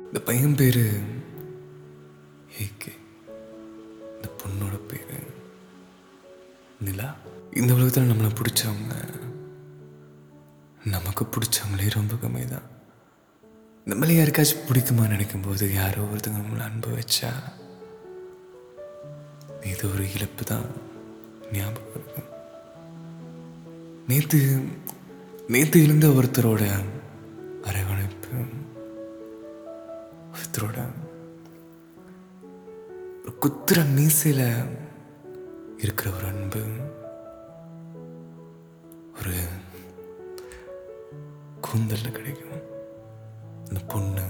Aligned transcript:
இந்த 0.00 0.20
பையன் 0.20 0.54
பேரு 0.54 0.84
ஏகே. 2.60 2.92
இந்த 4.14 4.28
பொண்ணோட 4.40 4.76
பேரு 4.86 5.18
நிலா. 6.80 7.08
இந்த 7.52 7.74
உலகத்தில் 7.74 8.10
நம்மளை 8.10 8.30
பிடிச்சவங்க 8.34 8.94
நமக்கு 10.86 11.24
பிடிச்சவங்களே 11.26 11.88
ரொம்ப 11.90 12.14
கம்மி 12.22 12.44
தான் 12.46 12.68
நம்மளே 13.86 14.16
யாருக்காச்சும் 14.16 14.66
பிடிக்குமா 14.68 15.08
நினைக்கும் 15.08 15.42
போது 15.42 15.74
யாரோ 15.74 16.02
ஒருத்தங்க 16.04 16.40
நம்மளை 16.40 16.64
அன்பு 16.64 16.90
வச்சா 16.90 17.30
இது 19.64 19.90
ஒரு 19.92 20.04
இழப்பு 20.14 20.44
தான் 20.44 20.66
ஞாபகம் 21.52 21.94
இருக்கும் 21.94 22.28
நேத்து 24.08 24.38
நேத்து 25.48 25.82
இருந்த 25.82 26.06
ஒருத்தரோட 26.08 26.64
ஒருத்தரோட 30.60 30.88
ஒரு 33.22 33.36
குத்துற 33.40 33.84
மீசையில் 33.96 34.78
இருக்கிற 35.78 36.10
ஒரு 36.10 36.26
அன்பு 36.26 36.62
ஒரு 39.18 39.34
கூந்தல்ல 41.62 42.10
கிடைக்கும். 42.10 42.60
அந்த 43.68 43.80
பொண்ணு 43.88 44.22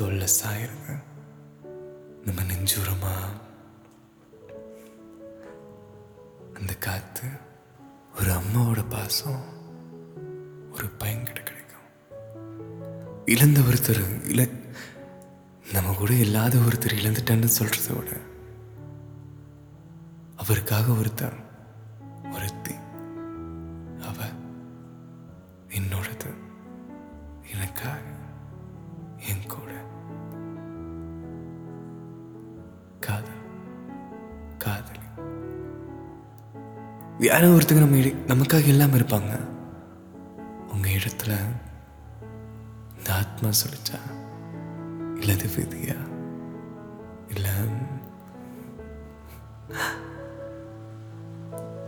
தோல்ல 0.00 0.26
சாயிருங்க 0.42 1.02
நம்ம 2.24 2.42
நெஞ்சூரமா. 2.42 3.14
அந்த 6.54 6.74
காத்து 6.74 7.22
ஒரு 8.20 8.30
அம்மாவோட 8.30 8.84
பாசம் 8.88 9.44
ஒரு 10.72 10.86
பையன்கிட்ட 10.98 11.42
கிடைக்கும். 11.42 11.62
இழந்த 13.26 13.60
ஒருத்தர் 13.60 14.28
இழ 14.28 14.62
நம்ம 15.74 15.94
கூட 15.94 16.12
இல்லாத 16.12 16.58
ஒருத்தர் 16.58 16.94
இழந்துட்டான்னு 16.94 17.48
சொல்றத 17.58 17.96
விட 17.96 18.10
அவருக்காக 20.36 20.92
ஒருத்தன் 20.92 21.38
ஒருத்தி 22.32 22.74
அவ 24.00 24.26
என்னோடது 25.68 26.30
எனக்காக 27.52 27.98
என் 29.28 29.46
கூட. 29.46 29.70
காதல் 33.00 33.42
காதலி. 34.58 34.98
யாரோ 37.18 37.46
ஒருத்தங்க 37.46 37.78
நம்ம 37.78 37.96
நமக்காக 38.34 38.66
இல்லாம 38.66 38.96
இருப்பாங்க. 38.96 39.40
உங்க 40.68 40.88
இடத்துல 40.88 41.32
இந்த 42.98 43.14
ஆத்மா 43.14 43.48
சொல்லிச்சா 43.48 43.98
இல்ல. 45.24 45.42
விதியா 45.44 46.12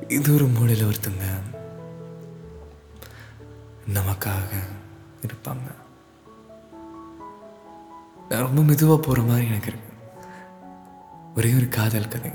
இது 0.08 0.34
ஒரு 0.34 0.46
மூலையில் 0.46 0.86
ஒருத்தங்க 0.86 1.24
நமக்காக 3.94 4.58
இருப்பாங்க. 5.26 5.74
நான் 8.28 8.40
ரொம்ப 8.40 8.62
மெதுவாக 8.62 9.00
போகிற 9.00 9.22
மாதிரி 9.22 9.46
எனக்கு 9.46 9.66
இருக்கு. 9.66 9.92
ஒரே 11.36 11.54
ஒரு 11.54 11.68
காதல் 11.68 12.08
கதை. 12.08 12.30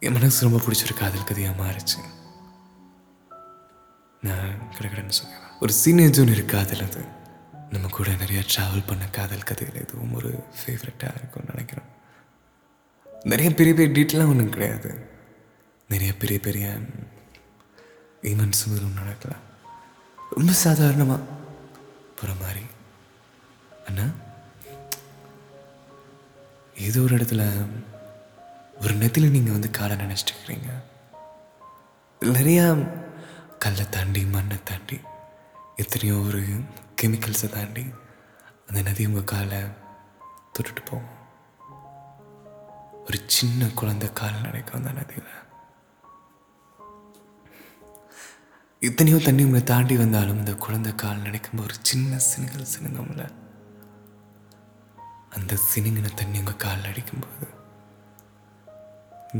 என் 0.00 0.12
மனசு 0.12 0.48
ரொம்ப 0.48 0.64
பிடிச்ச 0.64 0.84
ஒரு 0.84 0.94
காதல் 0.94 1.24
கதையாக 1.24 1.62
மாறிச்சு. 1.62 2.04
நான் 4.22 4.54
கிடக்கிறேன்னு 4.78 5.10
சொல்லுவேன். 5.22 5.60
ஒரு 5.60 5.72
சீனியர் 5.72 6.10
ஜூனியர் 6.10 6.44
காதல் 6.44 6.80
அது. 6.80 7.24
நம்ம 7.70 7.88
கூட 7.88 8.10
நிறைய 8.14 8.42
ட்ராவல் 8.52 8.86
பண்ண 8.86 9.04
காதல் 9.06 9.48
கதைகள் 9.48 9.82
எதுவும் 9.82 10.14
ஒரு 10.14 10.30
ஃபேவரட்டாக 10.58 11.18
இருக்கும்னு 11.18 11.52
நினைக்கிறேன் 11.52 11.88
நிறைய 13.22 13.54
பெரிய 13.54 13.74
பெரிய 13.74 13.88
டீட்டெயிலாக 13.96 14.28
ஒன்றும் 14.28 14.50
கிடையாது. 14.50 14.90
நிறைய 15.88 16.16
பெரிய 16.16 16.38
பெரிய 16.40 16.66
ஈவெண்ட்ஸும் 18.22 18.74
எதுவும் 18.76 19.00
நடக்கலாம். 19.00 19.44
ரொம்ப 20.30 20.52
சாதாரணமாக 20.52 21.20
போகிற 22.16 22.32
மாதிரி. 22.40 22.64
அண்ணா 23.86 24.06
ஏதோ 26.76 27.00
ஒரு 27.00 27.16
இடத்துல 27.16 27.42
ஒரு 28.80 28.94
நெத்தில 28.94 29.30
நீங்கள் 29.30 29.52
வந்து 29.52 29.70
காலை 29.70 29.96
நினச்சிட்டு 29.96 30.32
இருக்கிறீங்க. 30.34 30.70
நிறையா 32.20 32.64
கல்லை 33.58 33.88
தாண்டி 33.88 34.24
மண்ணை 34.24 34.56
தாண்டி 34.64 35.00
எத்தனையோ 35.76 36.16
ஒரு 36.30 36.42
கெமிக்கல்ஸை 37.02 37.48
தாண்டி 37.54 37.84
அந்த 38.66 38.82
நதி 38.82 39.06
உங்கள் 39.06 39.30
காலை 39.32 39.58
தொட்டுட்டு 40.54 40.82
போகும். 40.84 41.16
ஒரு 43.06 43.18
சின்ன 43.26 43.68
குழந்தை 43.80 44.08
கால் 44.12 44.40
நடக்கும் 44.40 44.78
அந்த 44.78 44.92
நதியில். 44.92 45.34
எத்தனையோ 48.80 49.18
தண்ணி 49.18 49.44
உங்களை 49.44 49.62
தாண்டி 49.64 49.96
வந்தாலும் 49.96 50.38
இந்த 50.38 50.54
குழந்தை 50.64 50.94
கால் 50.94 51.24
நினைக்கும் 51.26 51.62
ஒரு 51.62 51.76
சின்ன 51.82 52.18
சினுங்கல் 52.28 52.72
சினுங்கம்ல 52.74 53.24
அந்த 55.36 55.58
சினுங்கின 55.70 56.14
தண்ணி 56.14 56.38
உங்கள் 56.38 56.62
காலில் 56.64 56.90
அடிக்கும்போது 56.92 57.48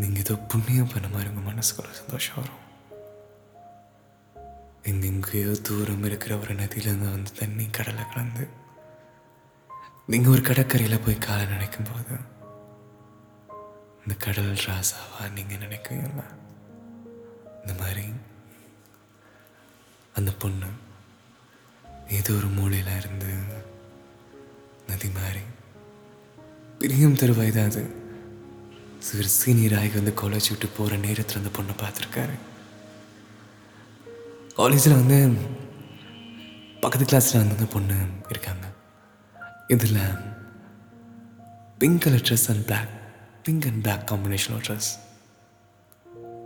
நீங்கள் 0.01 0.23
ஏதோ 0.25 0.37
புண்ணியம் 0.53 0.93
பண்ண 0.95 1.09
மாதிரி 1.09 1.31
உங்கள் 1.33 1.51
மனசுக்கு 1.51 1.83
ஒரு 1.83 1.95
சந்தோஷம் 2.03 2.41
வரும். 2.41 2.65
எங்கெங்கேயோ 4.87 5.61
தூரம் 5.61 6.05
இருக்கிற 6.05 6.39
ஒரு 6.39 6.55
நதியிலேருந்து 6.55 7.11
வந்து 7.11 7.33
தண்ணி 7.33 7.67
கடலை 7.71 8.05
கலந்து 8.09 8.49
நீங்கள் 10.07 10.33
ஒரு 10.33 10.43
கடற்கரையில் 10.43 11.01
போய் 11.01 11.19
காலை 11.19 11.47
நினைக்கும் 11.47 11.89
போது 11.93 12.15
இந்த 14.03 14.15
கடல் 14.19 14.53
ராசாவா 14.67 15.33
நீங்கள் 15.33 15.59
நினைக்குவீங்கள 15.59 16.25
இந்த 17.61 17.83
மாதிரி 17.83 18.05
அந்த 20.15 20.33
பொண்ணு 20.33 20.67
ஏதோ 22.09 22.33
ஒரு 22.33 22.47
மூலையில் 22.47 22.97
இருந்து 22.97 23.31
நதி 24.87 25.09
மாதிரி 25.09 25.43
பிரியம் 26.79 27.17
தருவாய் 27.17 27.53
தான் 27.53 27.65
அது. 27.65 27.83
சிறு 28.99 29.29
வந்து 29.95 30.15
காலேஜ் 30.23 30.49
விட்டு 30.49 30.69
போகிற 30.69 30.97
நேரத்தில் 30.97 31.37
அந்த 31.37 31.51
பொண்ணை 31.59 31.75
பார்த்துருக்காரு. 31.79 32.37
காலேஜில் 34.57 34.93
வந்து 34.93 35.37
பக்கத்து 36.81 37.05
கிளாஸில் 37.05 37.47
வந்து 37.47 37.67
பொண்ணு 37.67 38.07
இருக்காங்க. 38.29 38.67
இதில் 39.67 39.99
pink 41.79 42.01
colour 42.01 42.21
dress 42.21 42.49
and 42.49 42.65
black 42.65 42.89
pink 43.43 43.65
and 43.65 43.83
black 43.83 44.13
combination 44.13 44.61
dress 44.69 44.91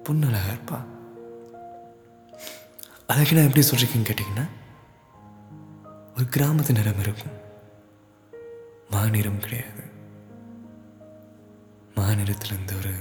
பொண்ணு 0.03 0.27
அழகாக 0.27 0.53
இருப்பா. 0.53 0.85
அதுக்கு 3.07 3.35
நான் 3.35 3.47
எப்படி 3.47 3.67
சொல்கிறீங்கன்னு 3.67 4.11
கேட்டிங்கன்னா 4.11 4.49
ஒரு 6.17 6.27
கிராமத்து 6.31 6.73
நிறம் 6.73 7.01
இருக்கும். 7.01 7.33
மாநிறம் 8.91 9.39
கிடையாது. 9.39 9.83
மாநிலத்துலேருந்து 11.95 12.77
ஒரு 12.79 12.95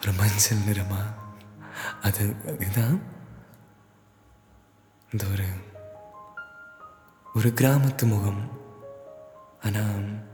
ஒரு 0.00 0.12
மஞ்சள் 0.12 0.58
நிறமா 0.58 1.02
அது 2.02 2.34
அதுதான் 2.46 3.12
இந்த 5.14 5.26
ஒரு 5.32 5.44
ஒரு 7.34 7.48
கிராமத்து 7.48 8.06
முகம். 8.06 8.60
ஆனால் 9.62 10.24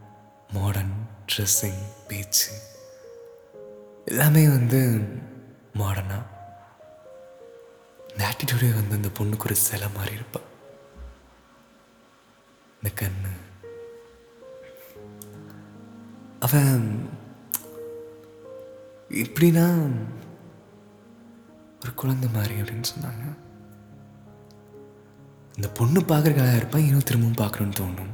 மாடர்ன் 0.53 1.09
ட்ரெஸ்ஸிங் 1.27 1.83
பேச்சு. 2.09 2.53
எல்லாமே 4.05 4.49
வந்து 4.49 5.09
மாடர்னாக 5.75 6.23
இந்த 8.11 8.31
ஆட்டிடியூடே 8.31 8.75
வந்து 8.75 8.95
அந்த 8.95 9.09
பொண்ணுக்கு 9.09 9.45
ஒரு 9.45 9.57
சிலை 9.57 9.89
மாதிரி 9.97 10.15
இருப்பா. 10.15 10.41
இந்த 12.83 12.91
கண்ணு. 13.01 13.31
அவன் 16.41 17.11
எப்படின்னா 19.11 19.91
ஒரு 21.83 21.95
குழந்தை 21.95 22.29
மாதிரி 22.33 22.61
அப்படின்னு 22.61 22.85
சொன்னாங்க. 22.99 23.49
இந்த 25.57 25.69
பொண்ணு 25.69 26.01
பார்க்குறக்காக 26.01 26.57
இருப்பான் 26.57 26.83
இன்னும் 26.83 27.03
திரும்பவும் 27.03 27.51
பார்க்கணுன்னு 27.51 27.75
தோணும். 27.75 28.13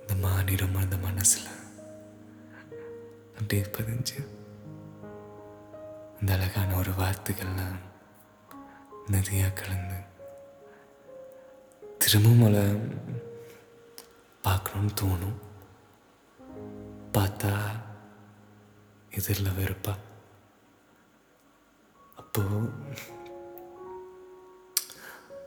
இந்த 0.00 0.14
மாநிலம் 0.14 0.74
அந்த 0.74 0.96
மனசில். 0.96 1.48
அப்படியே 3.38 3.62
பதிஞ்சு. 3.62 4.26
இந்த 6.20 6.32
அழகான 6.32 6.74
ஒரு 6.74 6.90
வார்த்தைகள்லாம் 6.90 7.78
நதியாக 9.06 9.52
கலந்து 9.52 9.98
திரும்பவும் 11.98 12.40
அவளை 12.40 12.76
பார்க்கணும்னு 14.42 14.92
தோணும். 15.00 15.38
பார்த்தா 17.12 17.56
எதிரில் 19.10 19.50
வெறுப்பா. 19.50 19.96
அப்போது 22.16 22.70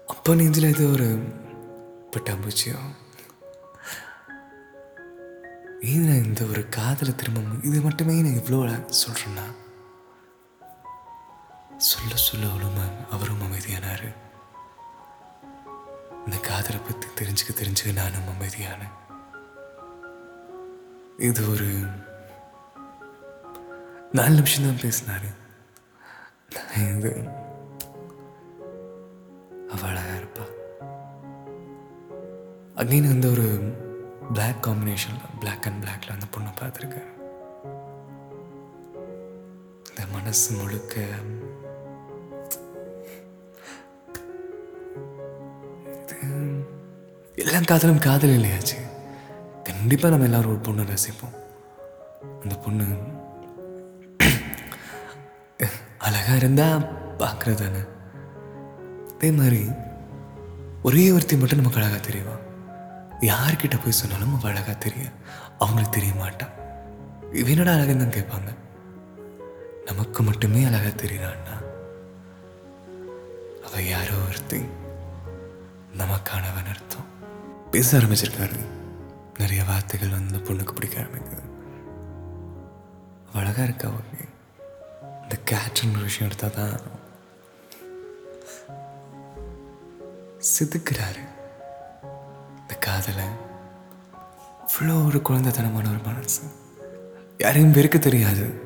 அப்போ 0.07 0.35
நெஞ்சில் 0.35 0.73
ஏதோ 0.73 0.83
ஒரு 0.83 1.07
பட்டாம்பூச்சியோ? 2.11 2.77
ஏன் 5.81 6.07
நான் 6.07 6.23
இந்த 6.23 6.43
ஒரு 6.43 6.69
காதலை 6.69 7.15
திரும்ப 7.15 7.39
இது 7.63 7.81
மட்டுமே 7.81 8.21
நான் 8.21 8.39
இவ்வளோ 8.41 8.59
சொல்கிறேன்னா 9.01 9.45
சொல்ல 11.77 12.15
சொல்ல 12.15 12.49
அவளும் 12.49 13.09
அவரும் 13.09 13.41
அமைதியானாரு. 13.41 14.15
இந்த 16.25 16.37
காதலை 16.37 16.79
பற்றி 16.79 17.07
தெரிஞ்சுக்க 17.07 17.51
தெரிஞ்சுக்க 17.51 17.93
நானும் 17.93 18.29
அமைதியானேன். 18.33 18.95
இது 21.17 21.49
ஒரு 21.51 21.69
நாலு 24.11 24.33
நிமிஷம் 24.33 24.63
தான் 24.63 24.81
பேசினாரு. 24.83 25.29
நான் 26.53 26.97
இது 26.97 27.27
அவள் 29.73 29.89
அழகாக 29.91 30.19
இருப்பா 30.19 30.45
அக்னின் 32.79 33.11
வந்து 33.13 33.31
ஒரு 33.31 33.47
பிளாக் 34.33 34.63
காம்பினேஷனில் 34.65 35.33
பிளாக் 35.39 35.67
அண்ட் 35.69 35.83
பிளாக்ல 35.83 36.15
அந்த 36.15 36.27
பொண்ணை 36.33 36.51
பார்த்துருக்கேன் 36.61 37.09
இந்த 39.89 40.03
மனசு 40.11 40.49
முழுக்க 40.59 41.01
எல்லாம் 47.43 47.69
காதலும் 47.69 48.03
காதல் 48.05 48.35
இல்லையாச்சு. 48.37 48.75
கண்டிப்பாக 49.63 50.11
நம்ம 50.13 50.25
எல்லாரும் 50.27 50.51
ஒரு 50.51 50.61
பொண்ணை 50.65 50.83
ரசிப்போம். 50.91 51.35
அந்த 52.41 52.55
பொண்ணு 52.65 52.85
அழகா 55.97 56.33
இருந்தா 56.41 56.67
பார்க்குறது 57.21 57.59
தானே. 57.61 57.81
அதே 59.23 59.31
மாதிரி 59.31 59.69
ஒரே 60.83 61.11
ஒருத்தி 61.11 61.37
மட்டும் 61.37 61.57
நமக்கு 61.57 61.79
அழகா 61.79 61.95
தெரியுமா? 61.95 62.33
யார்கிட்ட 63.21 63.83
போய் 63.83 63.91
சொன்னாலும் 63.91 64.39
அவள் 64.39 64.51
அழகாக 64.51 64.73
தெரியும் 64.73 65.13
அவங்களுக்கு 65.59 65.91
தெரிய 65.91 66.13
மாட்டா. 66.13 66.47
இவனோட 67.33 67.69
அழகுன்னு 67.73 68.03
தான் 68.03 68.17
கேட்பாங்க. 68.17 68.55
நமக்கு 69.85 70.23
மட்டுமே 70.23 70.63
அழகா 70.63 70.87
தெரியறான்னா 70.87 71.55
அவ 73.67 73.81
யாரோ 73.81 74.15
ஒருத்தி 74.27 74.59
நமக்கானவன் 75.97 76.69
அர்த்தம். 76.73 77.07
பேச 77.71 77.97
ஆரம்பிச்சிருக்காரு. 77.97 78.59
நிறைய 79.39 79.63
வார்த்தைகள் 79.63 80.15
வந்து 80.17 80.37
பொண்ணுக்கு 80.37 80.73
பிடிக்க 80.73 81.01
ஆரம்பிக்குது. 81.01 81.47
அழகாக 83.33 83.63
இருக்கா 83.63 83.89
ஓகே 83.89 84.27
இந்த 85.23 85.37
கேட்ருன்னு 85.51 85.95
ஒரு 85.95 86.09
விஷயம் 86.11 86.31
எடுத்தால் 86.31 86.69
தான் 86.69 86.92
செதுக்குறாரு. 90.43 91.19
இந்த 92.61 92.75
காதலை 92.79 93.25
அவ்வளோ 94.67 95.05
ஒரு 95.05 95.17
குழந்தைத்தனமான 95.17 95.89
ஒரு 95.89 95.99
மனசு. 96.03 96.41
யாரையும் 97.37 97.73
வெறுக்க 97.73 97.99
தெரியாது. 97.99 98.61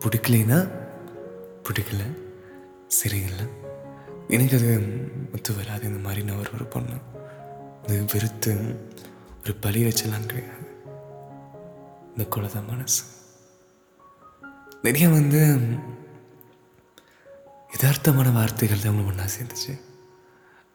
பிடிக்கலைன்னா 0.00 0.68
பிடிக்கல. 1.62 2.18
சரியில்லை. 2.86 3.46
எனக்கு 4.28 4.56
அது 4.56 4.80
ஒத்து 5.34 5.56
வராது. 5.56 5.82
இந்த 5.82 5.98
மாதிரி 5.98 6.22
நான் 6.22 6.38
ஒரு 6.38 6.50
ஒரு 6.54 6.64
பொண்ணு 6.64 6.94
இது 7.86 8.04
வெறுத்து 8.12 8.54
ஒரு 9.44 9.54
பழி 9.54 9.84
வச்சலாம் 9.84 10.26
கிடையாது. 10.26 10.68
இந்த 12.08 12.24
குழந்தை 12.30 12.62
மனசு. 12.62 13.04
நிறைய 14.82 15.08
வந்து 15.08 15.58
யதார்த்தமான 17.76 18.32
வார்த்தைகள் 18.32 18.80
தான் 18.80 19.06
ஒன்றா 19.06 19.24
சேர்ந்துச்சு. 19.24 19.80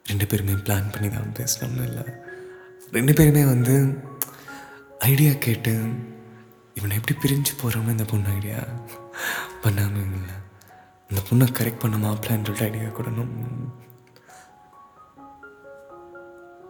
ரெண்டு 0.09 0.27
பேருமே 0.27 0.51
பிளான் 0.51 0.91
பண்ணி 0.91 1.09
தான் 1.09 1.33
பேசணும்னு 1.33 1.83
இல்லை. 1.83 2.03
ரெண்டு 2.91 3.13
பேருமே 3.13 3.45
வந்து 3.45 3.97
ஐடியா 4.99 5.31
கேட்டு 5.39 5.93
இவனை 6.73 6.97
எப்படி 6.97 7.19
பிரிஞ்சு 7.19 7.53
போகிறோம்னு 7.61 7.89
இந்த 7.89 8.03
பொண்ணு 8.03 8.29
ஐடியா 8.29 8.57
பண்ணாமல் 9.61 10.13
இல்லை. 10.13 10.35
இந்த 11.09 11.21
பொண்ணை 11.29 11.47
கரெக்ட் 11.49 11.79
பண்ண 11.79 12.09
மாப்பிள்ளான்னு 12.09 12.21
சொல்லிட்டு 12.21 12.63
ஐடியா 12.63 12.87
கொடுணும் 12.87 13.29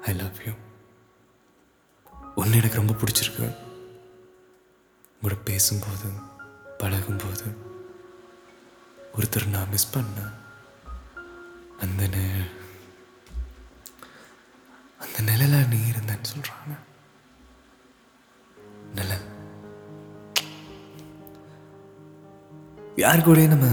ஐ 0.02 0.14
லவ் 0.14 0.36
யூ 0.46 0.52
ஒன்று 2.36 2.58
எனக்கு 2.58 2.78
ரொம்ப 2.78 2.94
பிடிச்சிருக்கு. 2.94 3.56
உங்களோட 5.22 5.38
பேசும்போது 5.44 6.12
பழகும்போது 6.78 7.58
ஒருத்தர் 9.18 9.48
நான் 9.48 9.70
மிஸ் 9.70 9.98
பண்ணேன். 9.98 10.34
அந்த 11.80 12.08
நே- 12.08 12.59
அந்த 15.20 15.32
நீ 15.70 15.78
இருந்தேன்னு 15.92 16.28
சொல்றாங்க. 16.32 16.74
நிழல். 18.96 19.26
யார் 22.96 23.24
கூட 23.24 23.46
நம்ம 23.46 23.66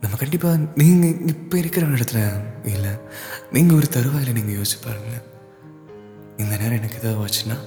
நம்ம 0.00 0.16
கண்டிப்பா 0.16 0.56
நீங்க 0.74 1.06
இப்ப 1.06 1.58
இருக்கிற 1.58 1.86
இடத்துல 1.86 2.44
இல்லை 2.64 2.90
நீங்க 3.52 3.74
ஒரு 3.74 3.86
தருவாயில 3.90 4.32
நீங்க 4.32 4.52
யோசிச்சு 4.52 4.84
பாருங்களேன். 4.84 5.22
இந்த 6.36 6.56
நேரம் 6.56 6.76
எனக்கு 6.76 6.98
ஏதாவது 6.98 7.26
ஆச்சுன்னா 7.26 7.58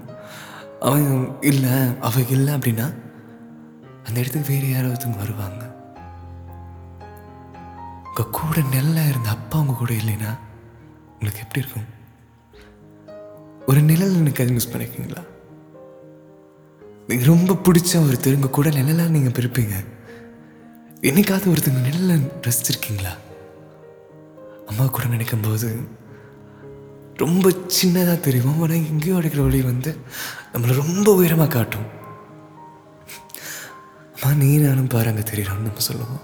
அவன் 0.81 1.43
இல்லை 1.43 1.99
அவ 2.01 2.21
இல்லை 2.29 2.55
அப்படின்னா 2.55 2.95
அந்த 4.07 4.17
இடத்துக்கு 4.21 4.51
வேறு 4.53 4.69
யாரோ 4.71 4.89
ஒருத்தவங்க 4.89 5.23
வருவாங்க. 5.25 5.63
உங்கள் 8.09 8.35
கூட 8.39 8.57
நிழலாக 8.75 9.13
இருந்த 9.13 9.29
அப்பா 9.37 9.57
உங்கள் 9.63 9.81
கூட 9.83 9.93
இல்லைன்னா 10.01 10.33
உங்களுக்கு 11.15 11.45
எப்படி 11.45 11.63
இருக்கும்? 11.63 11.89
ஒரு 13.71 13.81
நிழல் 13.91 14.19
எனக்கு 14.21 14.43
அது 14.45 14.57
மிஸ் 14.57 14.71
பண்ணிருக்கீங்களா 14.73 15.23
நீங்கள் 17.09 17.31
ரொம்ப 17.33 17.57
பிடிச்ச 17.67 17.93
ஒருத்தர் 18.07 18.39
உங்கள் 18.39 18.57
கூட 18.59 18.69
நிழலாக 18.79 19.15
நீங்கள் 19.17 19.37
பிரிப்பீங்க 19.39 19.75
என்னைக்காவது 21.09 21.53
ஒருத்தங்க 21.55 21.81
நிழலை 21.89 22.17
ரசிச்சிருக்கீங்களா? 22.47 23.13
அம்மா 24.67 24.85
கூட 24.87 25.07
நினைக்கும் 25.15 25.45
போது 25.47 25.71
ரொம்ப 27.23 27.51
சின்னதாக 27.79 28.21
தெரியும். 28.27 28.63
ஆனால் 28.63 28.87
எங்கேயோ 28.91 29.17
அடிக்கிற 29.19 29.43
வழி 29.43 29.61
வந்து 29.63 29.91
நம்மளை 30.53 30.73
ரொம்ப 30.83 31.09
உயரமாக 31.19 31.53
காட்டும். 31.57 31.87
அம்மா 34.35 34.47
நீ 34.47 34.57
நானும் 34.59 34.87
பாருங்க 34.87 35.23
தெரியறோம்னு 35.31 35.67
நம்ம 35.67 35.83
சொல்லுவோம். 35.89 36.23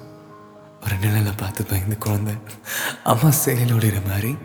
ஒரு 0.84 0.94
நிழலை 0.94 1.32
பார்த்து 1.36 1.64
பயந்து 1.64 1.98
குழந்தை. 1.98 2.34
அம்மா 3.04 3.30
செயல் 3.30 3.74
ஒளிகிற 3.74 3.98
மாதிரி. 4.06 4.38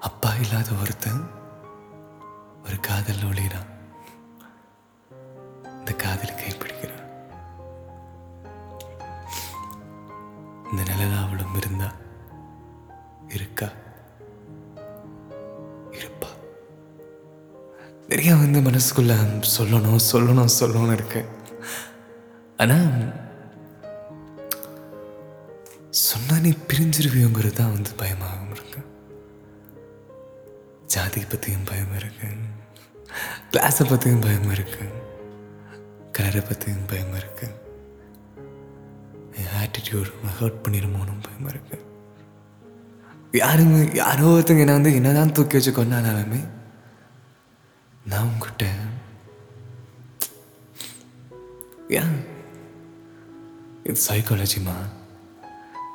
அப்பா 0.00 0.30
இல்லாத 0.34 0.68
ஒருத்தன் 0.80 1.30
ஒரு 2.64 2.78
காதல் 2.80 3.26
ஒளிகிறான் 3.30 3.68
இந்த 5.78 5.92
காதல் 6.04 6.38
கைப்பிடிக்கிறான். 6.42 7.04
இந்த 10.70 10.82
நிழல் 10.90 11.24
அவளும் 11.24 11.56
இருந்தா 11.56 11.92
இருக்கா? 13.28 13.68
நிறைய 18.10 18.34
வந்து 18.34 18.60
மனசுக்குள்ள 18.60 19.12
சொல்லணும் 19.56 19.98
சொல்லணும் 20.12 20.54
சொல்லணும்னு 20.60 20.92
இருக்கு. 20.92 21.20
ஆனால் 22.56 23.12
சொன்னா 25.90 26.38
நீ 26.38 26.50
பிரிஞ்சிருவியோங்கிறது 26.68 27.52
தான் 27.52 27.72
வந்து 27.72 27.90
பயமாகவும் 27.96 28.50
இருக்கு. 28.50 28.80
ஜாதி 30.86 31.20
பற்றியும் 31.20 31.64
பயம் 31.64 31.96
இருக்கு. 31.96 32.28
கிளாஸை 33.52 33.88
பற்றியும் 33.88 34.20
பயம் 34.20 34.50
இருக்கு. 34.50 34.84
கலரை 36.12 36.40
பற்றியும் 36.40 36.86
பயம் 36.86 37.14
இருக்கு. 37.14 37.48
என் 39.40 39.52
ஆட்டிடியூட் 39.62 40.12
ஹர்ட் 40.40 40.62
பண்ணிடுமோனும் 40.62 41.24
பயம் 41.26 41.48
இருக்கு. 41.48 41.78
யாருமே 43.32 43.88
யாரோ 43.94 44.22
ஒருத்தங்க 44.22 44.58
என்ன 44.58 44.72
வந்து 44.72 44.94
என்னதான் 44.94 45.32
தூக்கி 45.32 45.56
வச்சு 45.56 45.72
கொண்டாலுமே 45.72 46.40
நான் 48.10 48.28
உங்ககிட்ட 48.28 48.64
ஏன்? 51.98 52.16
இது 53.84 54.00
சைக்காலஜிமா 54.08 54.76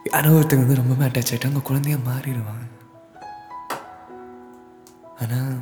யாரோ 0.05 0.29
ஒருத்தங்க 0.29 0.63
வந்து 0.63 0.81
ரொம்பவே 0.81 1.05
அட்டாச் 1.05 1.31
ஆகிட்டு 1.31 1.47
அவங்க 1.47 1.63
குழந்தைய 1.69 1.97
மாறிடுவாங்க. 2.07 2.63
ஆனால் 5.19 5.53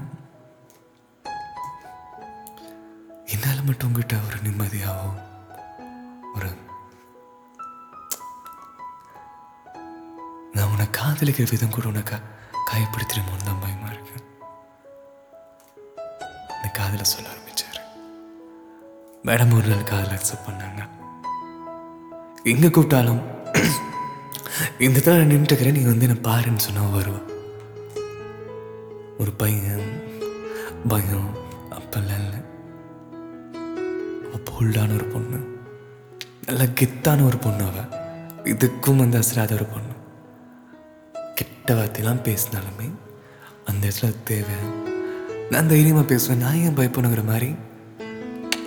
என்னால் 3.33 3.65
மட்டும் 3.65 3.87
உங்ககிட்ட 3.89 4.17
ஒரு 4.27 4.37
நிம்மதியாகவும் 4.47 5.19
ஒரு 6.35 6.49
நான் 10.53 10.71
உன்னை 10.71 10.87
காதலிக்கிற 10.99 11.47
விதம் 11.51 11.75
கூட 11.77 11.87
உனக்கு 11.87 12.17
காயப்படுத்திடுமோன்னு 12.71 13.49
தான் 13.49 13.63
பயமா 13.63 13.92
இருக்கு 16.79 17.05
சொல்ல 17.05 17.29
ஆரம்பிச்சாரு. 17.29 17.77
மேடம் 19.23 19.57
ஒரு 19.57 19.67
நாள் 19.67 19.83
காதில் 19.83 20.09
அக்செப்ட் 20.09 20.49
பண்ணாங்க. 20.49 20.89
எங்கே 22.43 22.67
கூப்பிட்டாலும் 22.67 23.21
இந்த 24.79 24.99
இடத்துல 24.99 25.17
நான் 25.17 25.37
நின்றுக்கிறேன் 25.37 25.71
நீ 25.71 25.81
வந்து 25.81 26.07
என்ன 26.07 26.19
பாருன்னு 26.23 26.57
சொன்னா 26.57 26.81
வருவா. 26.81 27.21
ஒரு 29.19 29.31
பையன் 29.31 30.03
பயம் 30.87 31.37
அப்பெல்லாம் 31.71 32.23
இல்லை. 32.23 32.41
போல்டான 34.51 34.93
ஒரு 34.93 35.05
பொண்ணு. 35.05 35.57
நல்ல 36.45 36.63
கெத்தான 36.63 37.25
ஒரு 37.25 37.37
பொண்ணு 37.37 37.65
அவ. 37.65 37.97
இதுக்கும் 38.43 38.95
வந்து 38.95 39.17
அசராத 39.17 39.53
ஒரு 39.53 39.65
பொண்ணு. 39.65 39.93
கெட்ட 41.35 41.73
வார்த்தையெல்லாம் 41.73 42.23
பேசினாலுமே 42.23 42.91
அந்த 43.65 43.87
இடத்துல 43.87 44.05
அது 44.05 44.23
தேவை. 44.23 44.91
நான் 45.53 45.67
தைரியமாக 45.67 46.05
பேசுவேன். 46.05 46.37
நான் 46.37 46.53
ஏன் 46.53 46.75
பயப்படணுங்கிற 46.75 47.25
மாதிரி 47.25 47.55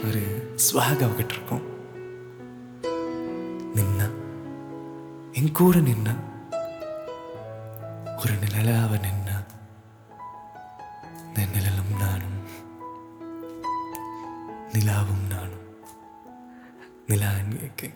ஒரு 0.05 0.23
ஸ்வாக் 0.57 1.02
அவகிட்ட 1.05 1.33
இருக்கும். 1.33 1.64
நின்னா 3.75 4.07
என் 5.33 5.52
கூட 5.52 5.76
நின்னா 5.76 6.14
ஒரு 8.16 8.35
நிழல 8.43 8.69
அவ 8.83 8.97
நின்னா 8.97 9.37
இந்த 11.26 11.40
நிழலும் 11.55 11.93
நானும் 11.99 12.38
நிலாவும் 14.73 15.25
நானும் 15.28 15.64
நிலா 17.07 17.28
அன்னியக்கு. 17.40 17.88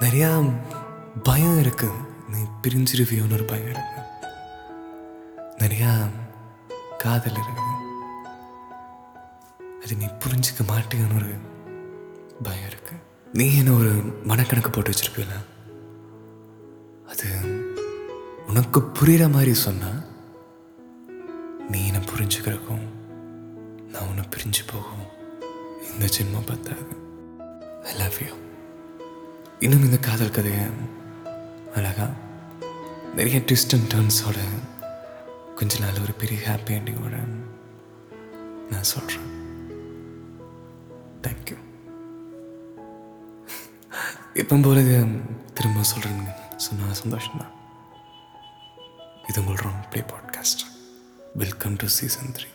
நிறையா 0.00 0.52
பயம் 1.22 1.58
இருக்கு. 1.58 1.90
நீ 2.30 2.38
பிரிஞ்சிருவியோன்னு 2.62 3.32
ஒரு 3.32 3.44
பயம் 3.44 3.64
இருக்கு. 3.64 4.00
நிறையா 5.62 5.90
காதல் 7.02 7.38
இருக்குது. 7.40 7.72
அது 9.82 9.94
நீ 10.00 10.06
புரிஞ்சுக்க 10.22 10.62
மாட்டேங்கன்னு 10.70 11.18
ஒரு 11.20 11.32
பயம் 12.42 12.66
இருக்கு. 12.66 12.94
நீ 13.32 13.46
என்ன 13.58 13.72
ஒரு 13.80 13.92
மனக்கணக்கு 14.30 14.70
போட்டு 14.70 14.90
வச்சிருப்பீல 14.90 15.34
அது 17.12 17.28
உனக்கு 18.48 18.80
புரிகிற 18.98 19.24
மாதிரி 19.32 19.54
சொன்னா 19.66 19.90
நீ 21.70 21.80
என்னை 21.86 22.02
புரிஞ்சுக்கிறக்கும் 22.12 22.84
நான் 23.92 24.08
உன்னை 24.08 24.24
பிரிஞ்சு 24.34 24.62
போகும். 24.72 25.06
இந்த 25.92 26.06
ஜென்மம் 26.16 26.48
பத்தாது. 26.50 26.92
ஐ 27.88 27.94
லவ் 28.02 28.18
யூ 28.26 28.34
இன்னும் 29.64 29.84
இந்த 29.84 29.98
காதல் 30.08 30.36
கதையை 30.36 30.66
அழகா 31.74 32.06
நிறைய 33.16 33.38
ட்விஸ்ட் 33.38 33.74
அண்ட் 33.76 33.90
டர்ன்ஸோட 33.92 34.38
கொஞ்ச 35.56 35.78
நாள் 35.78 36.00
ஒரு 36.02 36.12
பெரிய 36.12 36.40
ஹாப்பி 36.48 36.70
எண்டிங்கோட 36.70 37.16
நான் 38.70 38.82
சொல்கிறேன் 38.82 39.30
தேங்க்யூ 41.22 41.58
இப்போ 44.34 44.56
போல 44.56 44.80
திரும்ப 45.54 45.80
சொல்கிறேங்க 45.80 46.32
சொன்னால் 46.56 46.96
சந்தோஷம்தான். 47.06 47.52
இது 49.28 49.42
உங்களோட 49.42 49.90
play 49.90 50.02
podcast 50.02 50.64
welcome 51.34 51.76
to 51.76 51.86
season 51.86 52.32
three 52.32 52.46